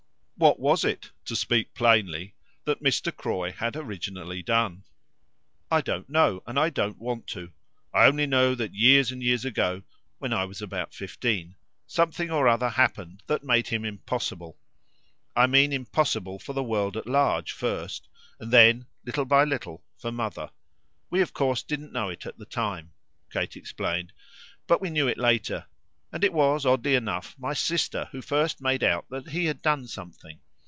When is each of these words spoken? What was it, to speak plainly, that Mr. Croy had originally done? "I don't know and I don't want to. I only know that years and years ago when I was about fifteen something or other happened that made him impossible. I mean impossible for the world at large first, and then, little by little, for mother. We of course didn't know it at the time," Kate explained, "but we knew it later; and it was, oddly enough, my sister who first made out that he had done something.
What 0.43 0.59
was 0.59 0.83
it, 0.83 1.11
to 1.25 1.35
speak 1.35 1.75
plainly, 1.75 2.33
that 2.65 2.81
Mr. 2.81 3.15
Croy 3.15 3.51
had 3.51 3.75
originally 3.75 4.41
done? 4.41 4.83
"I 5.69 5.81
don't 5.81 6.09
know 6.09 6.41
and 6.47 6.57
I 6.57 6.71
don't 6.71 6.97
want 6.97 7.27
to. 7.27 7.51
I 7.93 8.05
only 8.05 8.25
know 8.25 8.55
that 8.55 8.73
years 8.73 9.11
and 9.11 9.21
years 9.21 9.45
ago 9.45 9.83
when 10.17 10.33
I 10.33 10.45
was 10.45 10.59
about 10.59 10.95
fifteen 10.95 11.57
something 11.85 12.31
or 12.31 12.47
other 12.47 12.69
happened 12.69 13.21
that 13.27 13.43
made 13.43 13.67
him 13.67 13.85
impossible. 13.85 14.57
I 15.35 15.45
mean 15.45 15.71
impossible 15.71 16.39
for 16.39 16.53
the 16.53 16.63
world 16.63 16.97
at 16.97 17.05
large 17.05 17.51
first, 17.51 18.07
and 18.39 18.51
then, 18.51 18.87
little 19.05 19.25
by 19.25 19.43
little, 19.43 19.83
for 19.95 20.11
mother. 20.11 20.49
We 21.11 21.21
of 21.21 21.33
course 21.33 21.61
didn't 21.61 21.93
know 21.93 22.09
it 22.09 22.25
at 22.25 22.39
the 22.39 22.45
time," 22.47 22.93
Kate 23.31 23.55
explained, 23.55 24.11
"but 24.65 24.81
we 24.81 24.89
knew 24.89 25.07
it 25.07 25.19
later; 25.19 25.67
and 26.13 26.25
it 26.25 26.33
was, 26.33 26.65
oddly 26.65 26.93
enough, 26.93 27.33
my 27.39 27.53
sister 27.53 28.09
who 28.11 28.21
first 28.21 28.59
made 28.59 28.83
out 28.83 29.05
that 29.09 29.29
he 29.29 29.45
had 29.45 29.61
done 29.61 29.87
something. 29.87 30.37